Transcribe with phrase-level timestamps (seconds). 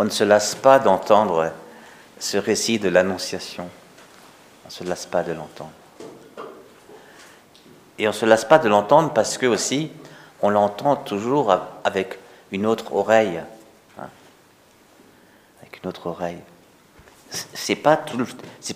[0.00, 1.52] on ne se lasse pas d'entendre
[2.18, 3.68] ce récit de l'Annonciation.
[4.64, 5.72] On ne se lasse pas de l'entendre.
[7.98, 9.92] Et on ne se lasse pas de l'entendre parce que aussi,
[10.40, 12.18] on l'entend toujours avec
[12.50, 13.42] une autre oreille.
[13.98, 14.08] Hein.
[15.60, 16.40] avec une autre oreille.
[17.30, 17.98] C'est pas,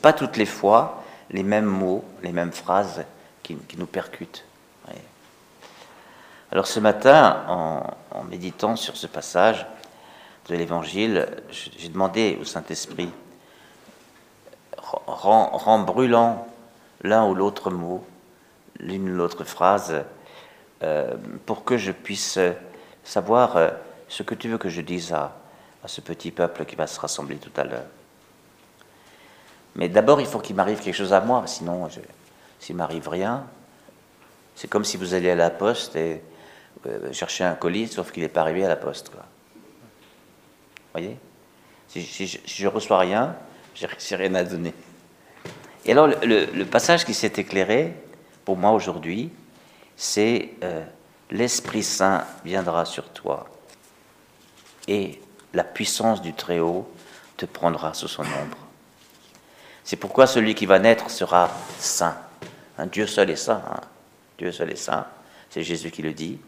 [0.02, 3.02] pas toutes les fois les mêmes mots, les mêmes phrases
[3.42, 4.44] qui, nous percutent.
[6.52, 9.66] Alors ce matin, en, méditant sur ce passage
[10.48, 13.10] de l'Évangile, j'ai demandé au Saint-Esprit,
[14.76, 16.46] rend, brûlant
[17.02, 18.04] l'un ou l'autre mot,
[18.78, 20.04] l'une ou l'autre phrase,
[20.82, 21.14] euh,
[21.46, 22.38] pour que je puisse
[23.04, 23.70] savoir euh,
[24.08, 25.36] ce que tu veux que je dise à,
[25.86, 27.84] ce petit peuple qui va se rassembler tout à l'heure.
[29.76, 31.88] Mais d'abord, il faut qu'il m'arrive quelque chose à moi, sinon,
[32.58, 33.44] s'il m'arrive rien,
[34.54, 36.22] c'est comme si vous alliez à la poste et
[36.86, 39.10] euh, un colis, sauf qu'il n'est pas arrivé à la poste.
[39.12, 39.18] Vous
[40.94, 41.18] voyez
[41.88, 43.36] si, je ne reçois rien,
[43.74, 44.74] j'ai rien à donner.
[45.84, 47.94] Et alors, le, passage qui s'est éclairé
[48.44, 49.30] pour moi aujourd'hui,
[49.96, 50.82] c'est euh,
[51.30, 53.46] l'Esprit Saint viendra sur toi
[54.88, 55.20] et
[55.52, 56.90] la puissance du Très-Haut
[57.36, 58.58] te prendra sous son ombre.
[59.84, 62.16] C'est pourquoi celui qui va naître sera saint.
[62.78, 63.62] Un Dieu seul est saint.
[63.70, 63.80] Hein.
[64.38, 65.06] Dieu seul est saint.
[65.50, 66.38] C'est Jésus qui le dit.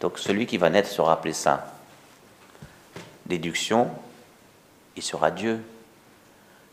[0.00, 1.60] Donc celui qui va naître sera appelé saint.
[3.26, 3.90] Déduction,
[4.96, 5.62] il sera Dieu.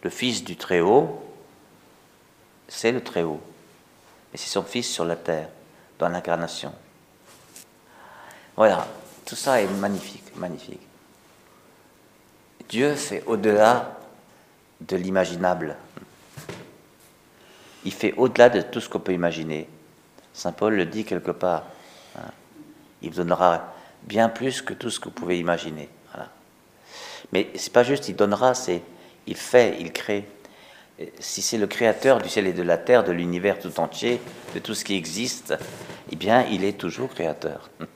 [0.04, 1.24] Le Fils du Très-Haut,
[2.68, 3.42] c'est le Très-Haut.
[4.34, 5.50] Et c'est son Fils sur la terre,
[6.00, 6.74] dans l'incarnation.
[8.56, 8.88] Voilà,
[9.26, 10.82] tout ça est magnifique, magnifique.
[12.68, 13.98] Dieu fait au-delà
[14.80, 15.76] de l'imaginable.
[17.84, 19.68] Il fait au-delà de tout ce qu'on peut imaginer.
[20.34, 21.64] Saint Paul le dit quelque part.
[22.18, 22.32] Hein.
[23.02, 25.90] Il donnera bien plus que tout ce que vous pouvez imaginer.
[27.32, 28.82] Mais c'est pas juste il donnera, c'est
[29.28, 30.28] il fait, il crée.
[31.20, 34.22] Si c'est le créateur du ciel et de la terre, de l'univers tout entier,
[34.54, 35.56] de tout ce qui existe,
[36.12, 37.70] eh bien, il est toujours créateur.
[37.80, 37.90] Donc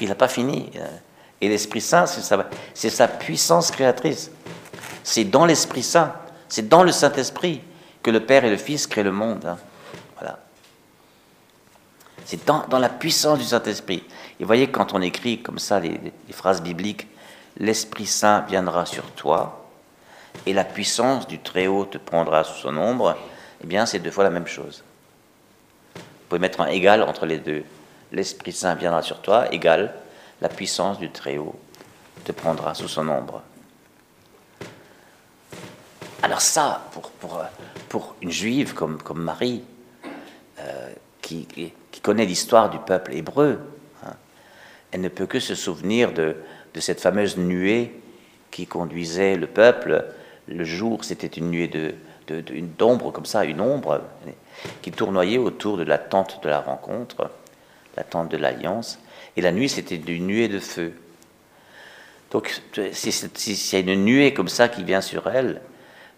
[0.00, 0.70] il n'a pas fini.
[0.76, 0.88] Hein.
[1.40, 4.30] Et l'Esprit Saint, c'est sa, sa, puissance créatrice.
[5.04, 6.14] C'est dans l'Esprit Saint,
[6.48, 7.60] c'est dans le Saint-Esprit
[8.02, 9.56] que le Père et le Fils créent le monde.
[12.24, 14.04] C'est dans, la puissance du Saint-Esprit.
[14.40, 16.00] Et voyez, quand on écrit comme ça les,
[16.30, 17.08] phrases bibliques,
[17.58, 19.68] l'Esprit Saint viendra sur toi
[20.46, 23.16] et la puissance du Très-Haut te prendra sous son ombre,
[23.62, 24.82] eh bien, c'est deux fois la même chose.
[25.94, 27.64] Vous pouvez mettre un égal entre les deux.
[28.12, 29.94] L'Esprit Saint viendra sur toi, égal,
[30.40, 31.54] la puissance du Très-Haut
[32.24, 33.42] te prendra sous son ombre.
[36.22, 36.84] Alors ça,
[37.88, 39.62] pour, une juive comme, comme Marie,
[40.60, 41.72] euh, qui,
[42.02, 43.58] connaît l'histoire du peuple hébreu,
[44.04, 44.14] hein,
[44.90, 46.36] elle ne peut que se souvenir de,
[46.78, 47.92] cette fameuse nuée
[48.50, 50.04] qui conduisait le peuple.
[50.48, 51.70] Le jour, c'était une nuée
[52.78, 54.02] d'ombre comme ça, une ombre
[54.82, 57.30] qui tournoyait autour de la tente de la rencontre,
[57.96, 58.98] la tente de l'alliance,
[59.36, 60.92] et la nuit, c'était une nuée de feu.
[62.30, 62.62] Donc,
[62.92, 65.60] s'il y a une nuée comme ça qui vient sur elle,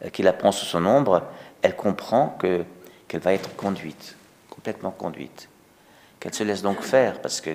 [0.05, 1.23] euh, qui la prend sous son ombre,
[1.63, 2.65] elle comprend que
[3.09, 4.17] qu'elle va être conduite,
[4.65, 5.51] complètement conduite,
[6.19, 7.51] qu'elle se laisse donc faire, parce que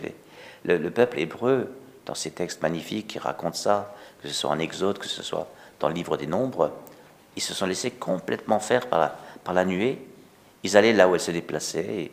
[0.64, 1.68] le, peuple hébreu,
[2.06, 5.47] dans ces textes magnifiques qui racontent ça, que ce soit en Exode, que ce soit
[5.80, 6.72] dans le livre des Nombres,
[7.36, 9.12] ils se sont laissés complètement faire par
[9.56, 9.97] la, nuée.
[10.64, 12.12] Ils allaient là où elle se déplaçait,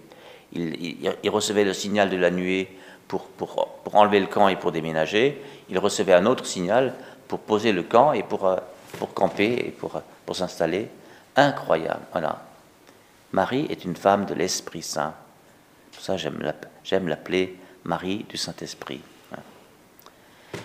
[0.54, 2.66] ils, ils, recevaient le signal de la nuée
[3.06, 6.94] pour, pour, pour, enlever le camp et pour déménager, ils recevaient un autre signal
[7.28, 8.56] pour poser le camp et pour, euh,
[8.98, 10.88] pour camper et pour, pour s'installer.
[11.36, 12.46] Incroyable, voilà.
[13.36, 15.12] Marie est une femme de l'Esprit Saint.
[16.00, 16.40] Ça, j'aime
[17.06, 19.02] l'appeler Marie du Saint-Esprit.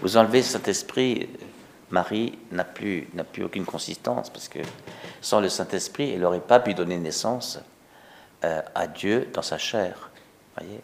[0.01, 1.27] Vous enlevez Saint-Esprit,
[1.89, 4.59] Marie n'a plus, plus aucune consistance, parce que
[5.19, 7.59] sans le Saint-Esprit, elle n'aurait pas pu donner naissance
[8.45, 10.09] euh, à Dieu dans sa chair.
[10.57, 10.79] Voyez?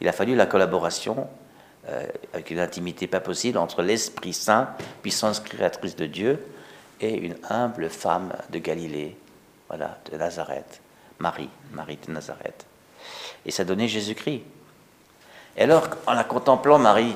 [0.00, 1.26] Il a fallu la collaboration
[1.88, 4.68] euh, avec une intimité pas possible entre l'Esprit Saint,
[5.02, 6.46] puissance créatrice de Dieu,
[7.00, 9.16] et une humble femme de Galilée,
[9.68, 10.80] voilà, de Nazareth,
[11.18, 12.66] Marie, Marie de Nazareth.
[13.46, 14.42] Et ça donnait Jésus-Christ.
[15.56, 17.14] Et alors, en la contemplant, Marie,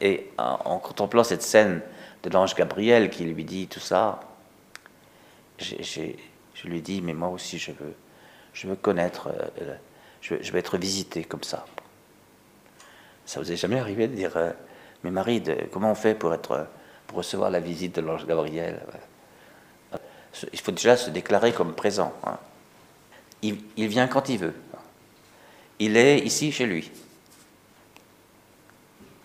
[0.00, 1.80] et en, contemplant cette scène
[2.22, 4.20] de l'ange Gabriel qui lui dit tout ça,
[5.58, 7.94] je lui dis, mais moi aussi je veux,
[8.52, 9.28] je veux connaître,
[9.60, 9.76] euh,
[10.20, 11.64] je, veux, être visité comme ça.
[13.24, 14.50] Ça vous est jamais arrivé de dire, euh,
[15.04, 15.42] mais Marie,
[15.72, 16.66] comment on fait pour, être,
[17.06, 18.80] pour recevoir la visite de l'ange Gabriel?
[20.52, 22.12] Il faut déjà se déclarer comme présent.
[22.24, 22.38] Hein.
[23.42, 24.54] Il, vient quand il veut.
[25.78, 26.90] Il est ici chez lui.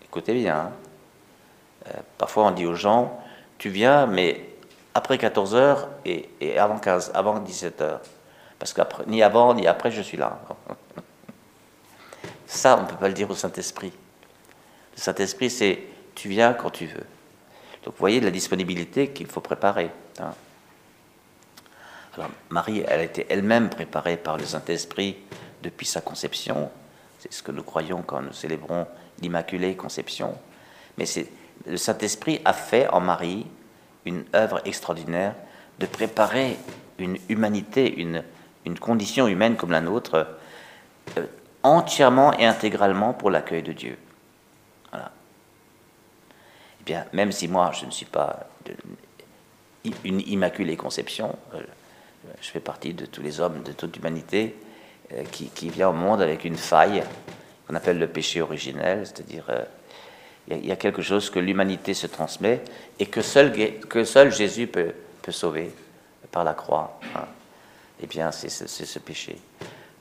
[0.04, 0.56] Écoutez bien.
[0.56, 0.72] Hein.
[1.88, 3.20] Euh, parfois, on dit aux gens
[3.58, 4.48] Tu viens, mais
[4.94, 6.28] après 14 heures et,
[6.58, 8.00] avant, 15, avant 17 heures.
[8.58, 10.38] Parce que ni avant ni après, je suis là.
[12.46, 13.92] Ça, on ne peut pas le dire au Saint-Esprit.
[14.94, 15.82] Le Saint-Esprit, c'est
[16.14, 17.04] tu viens quand tu veux.
[17.84, 19.90] Donc vous voyez la disponibilité qu'il faut préparer.
[20.20, 20.32] Hein.
[22.16, 25.16] Alors Marie, elle a été elle-même préparée par le Saint-Esprit
[25.62, 26.70] depuis sa conception.
[27.18, 28.86] C'est ce que nous croyons quand nous célébrons
[29.20, 30.36] l'Immaculée Conception.
[30.96, 31.06] Mais
[31.66, 33.46] le Saint-Esprit a fait en Marie
[34.04, 35.34] une œuvre extraordinaire
[35.80, 36.56] de préparer
[36.98, 38.22] une humanité, une,
[38.78, 40.28] condition humaine comme la nôtre,
[41.18, 41.26] euh,
[41.62, 43.98] entièrement et intégralement pour l'accueil de Dieu.
[44.90, 45.10] Voilà.
[46.80, 48.46] Eh bien, même si moi, je ne suis pas
[50.04, 51.62] une immaculée conception, euh,
[52.40, 54.54] je fais partie de tous les hommes, de toute l'humanité,
[55.12, 57.02] euh, qui, vient au monde avec une faille
[57.66, 59.44] qu'on appelle le péché originel, c'est-à-dire
[60.48, 62.62] il y, a quelque chose que l'humanité se transmet
[62.98, 63.52] et que seul,
[63.88, 64.92] que seul Jésus peut,
[65.22, 65.72] peut sauver
[66.30, 66.98] par la croix.
[67.14, 67.24] Hein.
[68.02, 69.38] Eh bien, c'est ce, péché.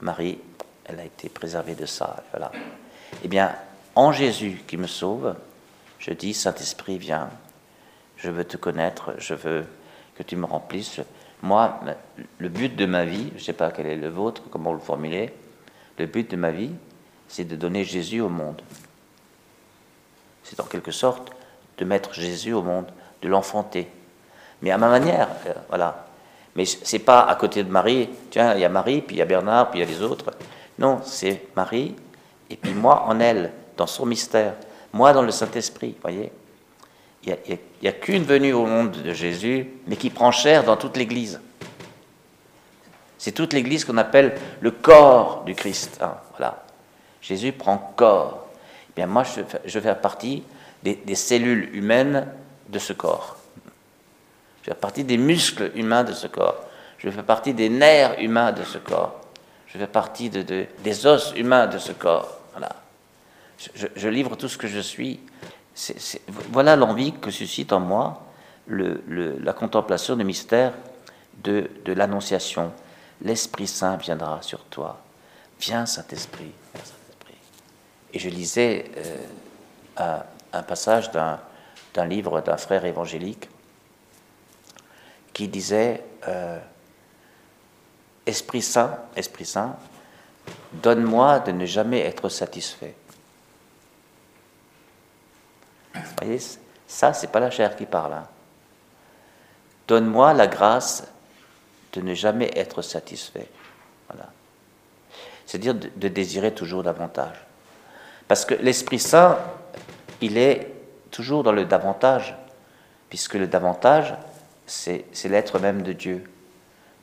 [0.02, 0.38] Marie,
[0.86, 2.24] elle a été préservée de ça.
[2.32, 2.52] Voilà.
[3.24, 3.56] Eh bien,
[3.96, 5.36] en Jésus qui me sauve,
[6.00, 7.30] je dis, Saint-Esprit, viens,
[8.18, 9.66] je veux te connaître, je veux
[10.16, 11.00] que tu me remplisses.
[11.44, 11.78] Moi,
[12.38, 14.78] le but de ma vie, je ne sais pas quel est le vôtre, comment vous
[14.78, 15.34] le formulez,
[16.00, 16.72] le but de ma vie,
[17.28, 18.62] c'est de donner Jésus au monde.
[20.44, 21.34] C'est en quelque sorte
[21.78, 22.86] de mettre Jésus au monde,
[23.22, 23.90] de l'enfanter.
[24.62, 26.06] Mais à ma manière, euh, voilà.
[26.56, 29.22] Mais c'est pas à côté de Marie, tiens, il y a Marie, puis il y
[29.22, 30.32] a Bernard, puis il y a les autres.
[30.80, 31.94] Non, c'est Marie,
[32.50, 34.54] et puis moi en elle, dans son mystère,
[34.94, 36.32] moi dans le Saint-Esprit, voyez.
[37.26, 40.98] Il n'y a, qu'une venue au monde de Jésus, mais qui prend chair dans toute
[40.98, 41.40] l'Église.
[43.18, 46.00] C'est toute l'Église qu'on appelle le corps du Christ.
[46.02, 46.66] Hein, voilà.
[47.22, 48.48] Jésus prend corps.
[48.90, 50.44] Eh bien, moi, je, fais partie
[50.84, 52.28] des, cellules humaines
[52.68, 53.38] de ce corps.
[54.62, 56.66] Je fais partie des muscles humains de ce corps.
[56.98, 59.22] Je fais partie des nerfs humains de ce corps.
[59.68, 62.40] Je fais partie de, des os humains de ce corps.
[62.52, 62.76] Voilà.
[63.96, 65.22] Je, livre tout ce que je suis.
[66.52, 68.26] Voilà l'envie que suscite en moi
[68.68, 70.74] la contemplation du mystère
[71.44, 72.72] de, l'Annonciation.
[73.22, 75.00] L'Esprit Saint viendra sur toi.
[75.60, 76.52] Viens, Saint-Esprit.
[78.14, 78.92] Et je lisais
[80.00, 80.20] euh,
[80.52, 83.50] un, passage d'un livre d'un frère évangélique
[85.34, 86.60] qui disait euh,
[88.26, 89.76] Esprit Saint, Esprit Saint,
[90.74, 92.96] donne-moi de ne jamais être satisfait.
[96.20, 96.40] Vous voyez,
[96.88, 98.14] ça, c'est pas la chair qui parle.
[98.14, 98.28] Hein.
[99.88, 101.08] Donne-moi la grâce
[101.94, 103.48] de ne jamais être satisfait.
[105.46, 107.36] C'est-à-dire de désirer toujours davantage.
[108.28, 109.38] Parce que l'Esprit Saint,
[110.22, 110.72] il est
[111.12, 112.36] toujours dans le davantage,
[113.10, 114.16] puisque le davantage,
[114.66, 116.24] c'est l'être même de Dieu.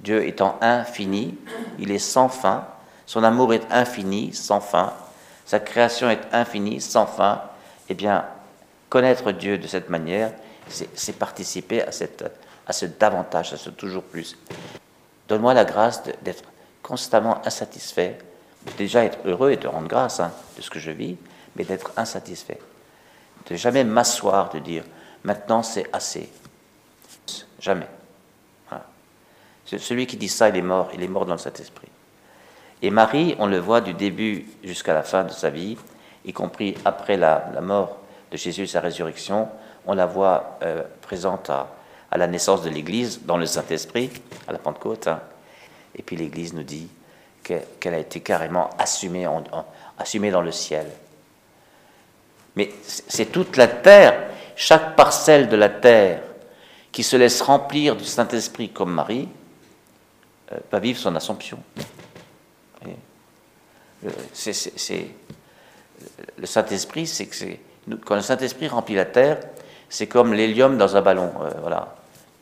[0.00, 1.36] Dieu étant infini,
[1.78, 2.66] il est sans fin,
[3.06, 4.94] son amour est infini, sans fin,
[5.44, 7.42] sa création est infinie, sans fin.
[7.88, 8.24] Eh bien,
[8.90, 10.32] connaître Dieu de cette manière,
[10.68, 12.24] c'est participer à, cette,
[12.66, 14.36] à ce davantage, à ce toujours plus.
[15.28, 16.44] Donne-moi la grâce d'être
[16.82, 18.18] constamment insatisfait
[18.76, 21.16] déjà être heureux et de rendre grâce hein, de ce que je vis,
[21.56, 22.58] mais d'être insatisfait.
[23.48, 24.84] De jamais m'asseoir, de dire
[25.24, 26.28] maintenant c'est assez.
[27.58, 27.88] Jamais.
[29.66, 31.86] Celui qui dit ça, il est mort, il est mort dans le Saint-Esprit.
[32.82, 35.76] Et Marie, on le voit du début jusqu'à la fin de sa vie,
[36.24, 37.98] y compris après la, mort
[38.30, 39.48] de Jésus et sa résurrection,
[39.86, 41.68] on la voit euh, présente à,
[42.16, 44.10] la naissance de l'Église dans le Saint-Esprit,
[44.48, 45.06] à la Pentecôte.
[45.06, 45.20] Hein.
[45.96, 46.88] Et puis l'Église nous dit
[47.42, 49.24] qu'elle a été carrément assumée,
[50.30, 50.86] dans le ciel.
[52.56, 56.22] Mais c'est toute la terre, chaque parcelle de la terre
[56.92, 59.28] qui se laisse remplir du Saint-Esprit comme Marie,
[60.52, 61.58] euh, va vivre son assomption.
[64.32, 65.06] C'est,
[66.38, 67.60] le Saint-Esprit, c'est que c'est,
[68.04, 69.40] quand le Saint-Esprit remplit la terre,
[69.88, 71.32] c'est comme l'hélium dans un ballon.
[71.42, 71.96] Euh, voilà.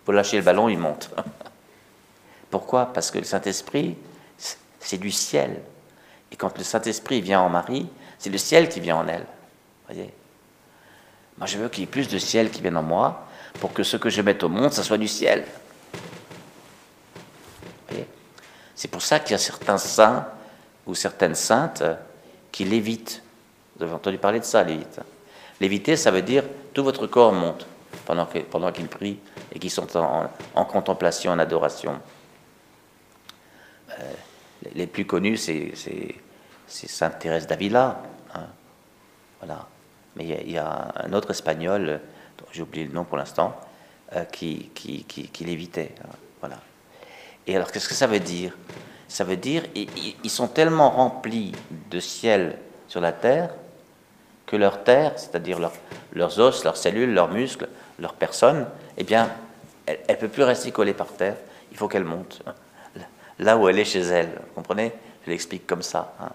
[0.04, 1.10] Vous lâchez le ballon, il monte.
[2.50, 2.86] Pourquoi?
[2.92, 3.96] Parce que le Saint-Esprit,
[4.80, 5.60] c'est du ciel.
[6.32, 9.26] Et quand le Saint-Esprit vient en Marie, c'est le ciel qui vient en elle.
[9.86, 10.12] Voyez?
[11.38, 13.26] Moi, je veux qu'il y ait plus de ciel qui vienne en moi
[13.60, 15.44] pour que ce que je mette au monde, ça soit du ciel.
[18.78, 20.24] C'est pour ça qu'il y a certains saints
[20.86, 21.82] ou certaines saintes
[22.52, 23.24] qui lévitent.
[23.76, 25.00] Vous avez entendu parler de ça, lévite.
[25.60, 27.66] Léviter, ça veut dire tout votre corps monte
[28.04, 29.18] pendant qu'ils pendant prient
[29.52, 32.00] et qu'ils sont en, contemplation, en adoration.
[33.90, 34.12] Euh,
[34.74, 36.14] les plus connus, c'est
[36.66, 38.02] Sainte Thérèse d'Avila.
[38.34, 38.46] Hein.
[39.40, 39.66] voilà.
[40.16, 42.00] mais il y, a un autre espagnol,
[42.52, 43.56] j'ai oublié le nom pour l'instant,
[44.32, 45.94] qui, qui, qui, l'évitait.
[46.04, 46.60] Hein, voilà.
[47.46, 48.56] Et alors, qu'est-ce que ça veut dire?
[49.08, 51.52] Ça veut dire ils sont tellement remplis
[51.90, 53.50] de ciel sur la terre
[54.48, 55.58] que leur terre, c'est-à-dire
[56.12, 59.30] leurs os, leurs cellules, leurs muscles, leur personne, eh bien,
[59.86, 61.36] elle ne peut plus rester collée par terre.
[61.70, 62.42] Il faut qu'elle monte
[63.38, 64.28] là où elle est chez elle.
[64.28, 64.92] Vous comprenez?
[65.24, 66.14] Je l'explique comme ça.
[66.20, 66.30] Hein.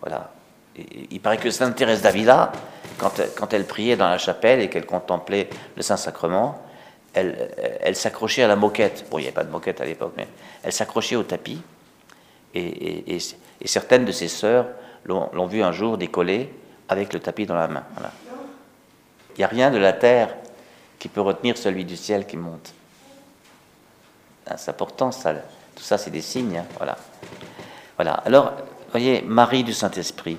[0.00, 0.30] Voilà.
[0.76, 2.52] il paraît que Sainte Thérèse d'Avila,
[2.98, 6.62] quand, quand, elle priait dans la chapelle et qu'elle contemplait le Saint-Sacrement,
[7.12, 9.06] elle, elle s'accrochait à la moquette.
[9.10, 10.28] Bon, il n'y avait pas de moquette à l'époque, mais
[10.62, 11.60] elle s'accrochait au tapis.
[12.54, 13.18] Et, et,
[13.66, 14.66] certaines de ses sœurs
[15.04, 16.50] l'ont vu un jour décoller
[16.88, 17.84] avec le tapis dans la main.
[19.34, 20.34] Il n'y a rien de la terre
[20.98, 22.72] qui peut retenir celui du ciel qui monte.
[24.46, 25.34] Ah, c'est important, ça.
[25.74, 26.58] Tout ça, c'est des signes.
[26.58, 26.96] Hein, voilà.
[27.96, 28.12] Voilà.
[28.24, 28.52] Alors,
[28.90, 30.38] voyez, Marie du Saint-Esprit.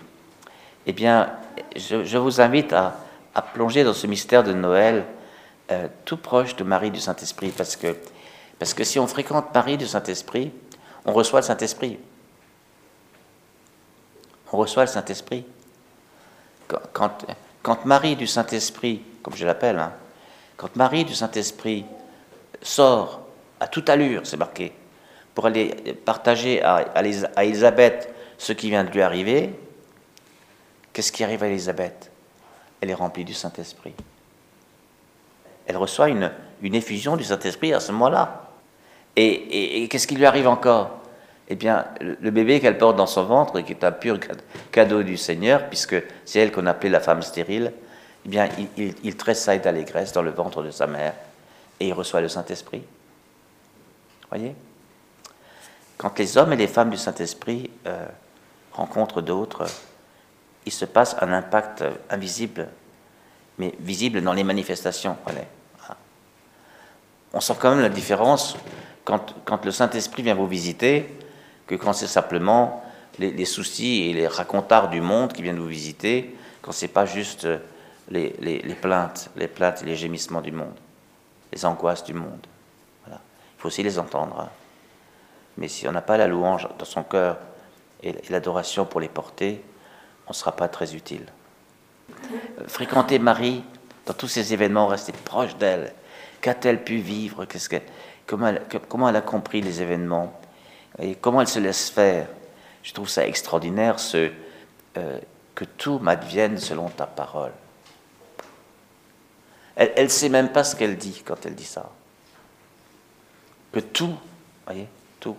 [0.85, 1.31] Eh bien,
[1.75, 2.95] je, vous invite à,
[3.53, 5.05] plonger dans ce mystère de Noël
[5.69, 7.95] euh, tout proche de Marie du Saint-Esprit, parce que,
[8.57, 10.51] parce que si on fréquente Marie du Saint-Esprit,
[11.05, 11.99] on reçoit le Saint-Esprit.
[14.51, 15.45] On reçoit le Saint-Esprit.
[16.93, 19.93] Quand, Marie du Saint-Esprit, comme je l'appelle, hein,
[20.55, 21.85] quand Marie du Saint-Esprit
[22.61, 23.21] sort
[23.59, 24.73] à toute allure, c'est marqué,
[25.35, 27.03] pour aller partager à,
[27.43, 29.53] Élisabeth ce qui vient de lui arriver,
[30.93, 32.11] qu'est-ce qui arrive à Élisabeth?
[32.81, 33.93] Elle est remplie du Saint-Esprit.
[35.65, 38.47] Elle reçoit une effusion du Saint-Esprit à ce moment-là.
[39.19, 40.96] Et, qu'est-ce qui lui arrive encore?
[41.49, 44.19] Eh bien, le bébé qu'elle porte dans son ventre, qui est un pur
[44.71, 47.71] cadeau du Seigneur, puisque c'est elle qu'on appelait la femme stérile,
[48.25, 51.13] eh bien, il, il, tressaille d'allégresse dans le ventre de sa mère
[51.79, 52.83] et il reçoit le Saint-Esprit.
[54.29, 54.53] Voyez?
[55.97, 58.05] Quand les hommes et les femmes du Saint-Esprit euh,
[58.73, 59.65] rencontrent d'autres,
[60.65, 62.67] il se passe un impact invisible,
[63.57, 65.15] mais visible dans les manifestations.
[67.33, 68.57] On sent quand même la différence
[69.05, 71.16] quand le Saint-Esprit vient vous visiter
[71.67, 72.83] que quand c'est simplement
[73.19, 77.47] les, soucis et les racontards du monde qui viennent vous visiter, quand c'est pas juste
[78.09, 80.75] les, plaintes, les plaintes et les gémissements du monde,
[81.51, 82.45] les angoisses du monde.
[83.05, 83.19] Voilà.
[83.57, 84.39] Il faut aussi les entendre.
[84.39, 84.49] Hein.
[85.57, 87.37] Mais si on n'a pas la louange dans son cœur
[88.03, 89.63] et l'adoration pour les porter,
[90.27, 91.25] on ne sera pas très utile.
[92.67, 93.63] Fréquenter Marie
[94.05, 95.93] dans tous ces événements, rester proche d'elle.
[96.39, 97.45] Qu'a-t-elle pu vivre?
[97.45, 97.77] Qu'est-ce que,
[98.25, 100.39] comment, elle, comment, elle, a compris les événements?
[101.21, 102.27] Comment elle se laisse faire?
[102.83, 104.31] Je trouve ça extraordinaire, ce,
[104.97, 105.19] euh,
[105.53, 107.51] que tout m'advienne selon ta parole.
[109.75, 111.91] Elle ne sait même pas ce qu'elle dit quand elle dit ça.
[113.71, 114.15] Que tout,
[114.65, 114.87] voyez,
[115.19, 115.35] tout.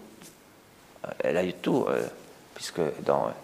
[1.21, 2.07] Elle a eu tout, euh,
[2.55, 2.81] puisque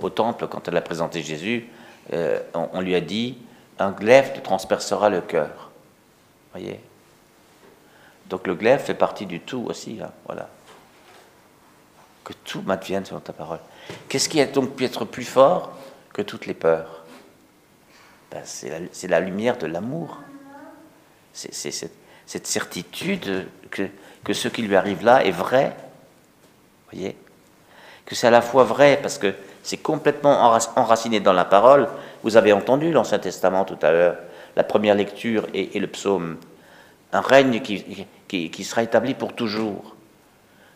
[0.01, 1.69] au temple, quand elle a présenté Jésus,
[2.13, 3.39] euh, on, lui a dit
[3.79, 5.71] un glaive te transpercera le cœur.
[6.53, 6.79] Voyez?
[8.27, 10.49] Donc le glaive fait partie du tout aussi, hein, voilà.
[12.25, 13.61] Que tout m'advienne selon ta parole.
[14.09, 15.77] Qu'est-ce qui a donc pu être plus fort
[16.13, 17.05] que toutes les peurs?
[18.33, 20.19] Ben, C'est la lumière de l'amour
[21.35, 21.71] c'est
[22.27, 25.77] cette, certitude que, ce qui lui arrive là est vrai.
[26.91, 27.17] voyez?
[28.07, 31.89] Que c'est à la fois vrai parce que c'est complètement enraciné dans la parole.
[32.23, 34.17] Vous avez entendu l'Ancien Testament tout à l'heure,
[34.57, 36.37] la première lecture et, le psaume.
[37.13, 39.94] Un règne qui, sera établi pour toujours.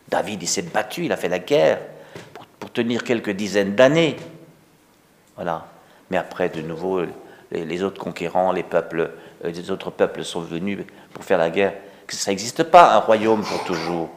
[0.09, 1.79] David, il s'est battu, il a fait la guerre
[2.59, 4.15] pour, tenir quelques dizaines d'années.
[5.35, 5.65] Voilà.
[6.09, 7.01] Mais après, de nouveau,
[7.51, 9.11] les, autres conquérants, les peuples,
[9.43, 10.79] euh, les autres peuples sont venus
[11.13, 11.73] pour faire la guerre,
[12.07, 14.09] ça n'existe pas un royaume pour toujours.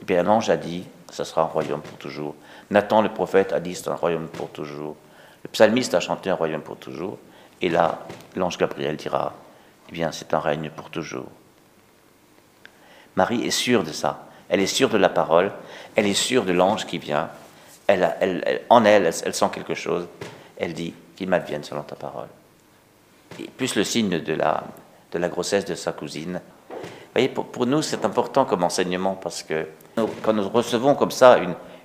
[0.00, 2.34] Et bien l'ange a dit, ça sera un royaume pour toujours.
[2.70, 4.96] Nathan le prophète a dit, c'est un royaume pour toujours.
[5.42, 7.18] Le psalmiste a chanté un royaume pour toujours.
[7.60, 9.34] Et là, l'ange Gabriel dira,
[9.88, 11.28] eh bien c'est un règne pour toujours.
[13.16, 14.26] Marie est sûre de ça.
[14.54, 15.52] Elle est sûre de la parole.
[15.96, 17.28] Elle est sûre de l'ange qui vient.
[17.86, 20.06] Elle, elle, en elle, elle, elle, sent quelque chose.
[20.56, 22.28] Elle dit qu'il m'advienne selon ta parole
[23.56, 26.40] plus le signe de la, grossesse de sa cousine.
[26.70, 26.76] Vous
[27.14, 29.66] voyez, pour, nous, c'est important comme enseignement parce que
[30.22, 31.38] quand nous recevons comme ça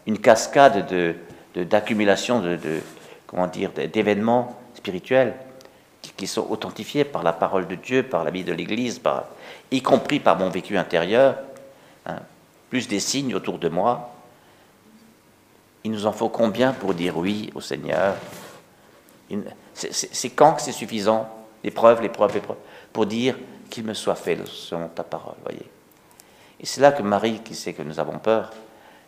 [0.05, 1.15] une, cascade de,
[1.63, 2.41] d'accumulation
[3.93, 5.35] d'événements spirituels
[6.01, 9.01] qui, sont authentifiés par la parole de Dieu, par la vie de l'Église,
[9.71, 11.35] y compris par mon vécu intérieur,
[12.05, 12.17] hein,
[12.69, 14.13] plus des signes autour de moi,
[15.83, 18.15] il nous en faut combien pour dire oui au Seigneur?
[19.73, 21.29] C'est quand que c'est suffisant?
[21.63, 22.57] Les preuves, les preuves, les preuves,
[22.93, 23.37] pour dire
[23.69, 25.69] qu'il me soit fait selon ta parole, voyez.
[26.59, 28.51] Et c'est là que Marie, qui sait que nous avons peur,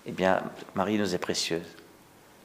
[0.05, 0.41] eh bien,
[0.75, 1.67] Marie nous est précieuse.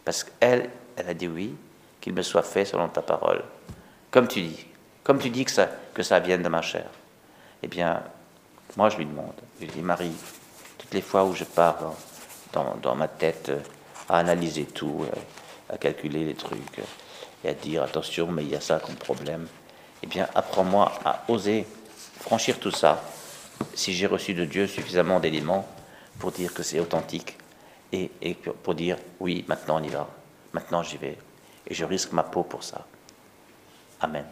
[0.05, 1.55] Parce qu'elle, elle a dit oui,
[2.01, 3.43] qu'il me soit fait selon ta parole.
[4.11, 4.67] Comme tu dis,
[5.03, 6.87] comme tu dis que ça, que ça vienne de ma chair.
[7.63, 8.03] Eh bien,
[8.77, 10.13] moi je lui demande, je lui dis, Marie,
[10.93, 11.95] les fois où je pars
[12.53, 13.61] dans, dans, ma tête euh,
[14.09, 16.83] à analyser tout, euh, à calculer les trucs, euh,
[17.45, 19.47] et à dire, attention, mais il y a ça comme problème,
[20.03, 21.67] eh bien, apprends-moi à oser
[22.21, 23.03] franchir tout ça,
[23.75, 25.67] si j'ai reçu de Dieu suffisamment d'éléments
[26.19, 27.37] pour dire que c'est authentique,
[27.93, 30.09] et, et pour dire, oui, maintenant on y va,
[30.53, 31.19] maintenant j'y vais,
[31.67, 32.87] et je risque ma peau pour ça.
[34.01, 34.25] Amen.